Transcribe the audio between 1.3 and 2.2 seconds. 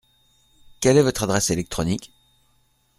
électronique?